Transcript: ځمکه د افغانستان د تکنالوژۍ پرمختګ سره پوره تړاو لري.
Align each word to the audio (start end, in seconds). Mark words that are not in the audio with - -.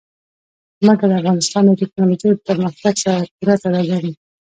ځمکه 0.83 1.05
د 1.07 1.11
افغانستان 1.21 1.63
د 1.67 1.71
تکنالوژۍ 1.81 2.31
پرمختګ 2.47 2.93
سره 3.03 3.27
پوره 3.35 3.55
تړاو 3.63 3.89
لري. 3.91 4.13